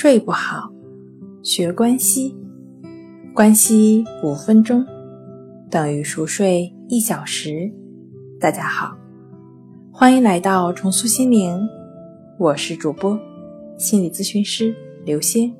[0.00, 0.72] 睡不好，
[1.42, 2.32] 学关西，
[3.34, 4.86] 关西五分钟
[5.68, 7.68] 等于熟睡一小时。
[8.38, 8.96] 大家好，
[9.90, 11.68] 欢迎来到重塑心灵，
[12.38, 13.18] 我是主播
[13.76, 14.72] 心理咨询师
[15.04, 15.52] 刘星。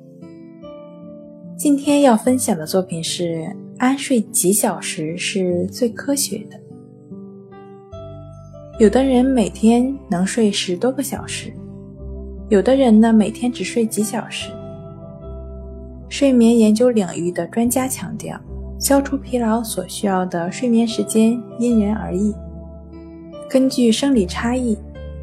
[1.57, 6.57] 今天要分享的作品是：安睡几小时是最科学的。
[8.79, 11.51] 有的人每天能睡十多个小时。
[12.49, 14.51] 有的人呢，每天只睡几小时。
[16.09, 18.39] 睡眠研究领域的专家强调，
[18.79, 22.33] 消除疲劳所需要的睡眠时间因人而异。
[23.47, 24.75] 根据生理差异，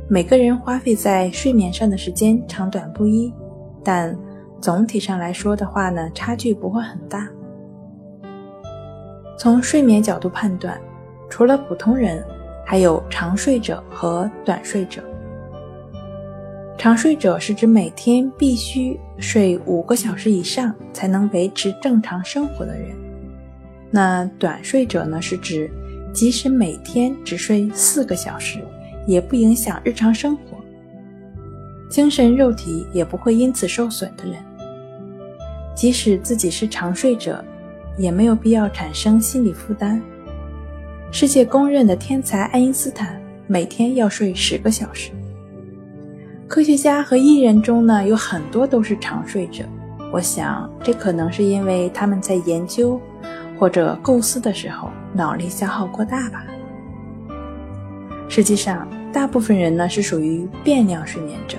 [0.09, 3.35] 每个人花费在睡眠上的时间长短不一，
[3.83, 4.17] 但
[4.61, 7.29] 总体上来说的话呢，差距不会很大。
[9.37, 10.81] 从睡眠角度判断，
[11.29, 12.25] 除了普通人，
[12.65, 15.03] 还有长睡者和短睡者。
[16.87, 22.97] 长睡者是指每天必须睡五个小时以上才能维持正常生活的人。
[23.91, 25.69] 那短睡者呢，是指
[26.15, 28.61] 即使每天只睡四个小时，
[29.05, 30.43] 也不影响日常生活，
[31.91, 34.37] 精神肉体也不会因此受损的人。
[35.75, 37.45] 即使自己是长睡者，
[37.99, 40.01] 也没有必要产生心理负担。
[41.11, 45.11] 世界公认的天才爱因斯坦每天要睡十个小时。
[46.57, 49.63] 科学家和艺人中呢，有很多都是长睡者。
[50.11, 52.99] 我想，这可能是因为他们在研究
[53.59, 56.43] 或者构思的时候脑力消耗过大吧。
[58.27, 61.59] 实际上，大部分人呢是属于变量睡眠者。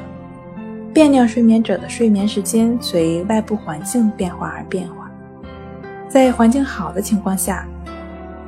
[0.95, 5.11] 变量睡眠者的睡眠时间随外部环境变化而变化。
[6.09, 7.67] 在环境好的情况下，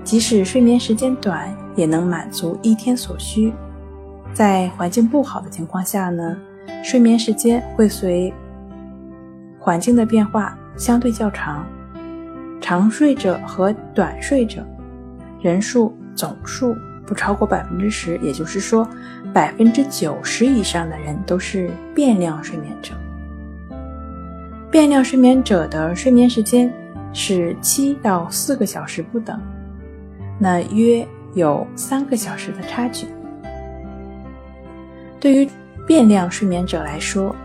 [0.04, 3.54] 即使睡眠时间短，也能满足一天所需。
[4.34, 6.38] 在环境不好的情况下呢，
[6.84, 8.34] 睡眠时间会随
[9.60, 11.66] 环境的变化相对较长。
[12.62, 14.66] 长睡者和短睡者
[15.42, 16.76] 人数总数
[17.06, 18.88] 不超过百分之十，也就是说，
[19.34, 22.94] 百分之九十以上的人都是变量睡眠者。
[24.70, 26.72] 变量睡眠者的睡眠时间
[27.12, 29.40] 是七到四个小时不等，
[30.38, 33.08] 那约有三个小时的差距。
[35.20, 35.50] 对于
[35.86, 37.36] 变量睡眠者来说，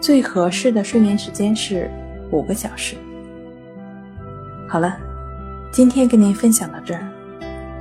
[0.00, 1.90] 最合适的睡眠时间是
[2.30, 2.94] 五个小时。
[4.68, 4.96] 好了，
[5.72, 7.08] 今天跟您分享到这儿，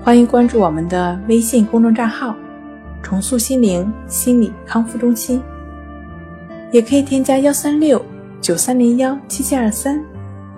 [0.04, 2.36] 欢迎关注我们的微信公众账号
[3.04, 5.42] “重塑心灵心理康复中心”，
[6.72, 8.04] 也可以添加幺三六
[8.40, 10.02] 九三零幺七七二三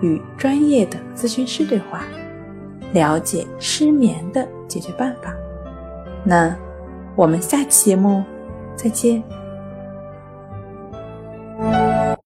[0.00, 2.04] 与专业的咨询师对话，
[2.92, 5.34] 了解失眠的解决办法。
[6.22, 6.54] 那
[7.16, 8.22] 我们下期节目。
[8.78, 9.37] 再见。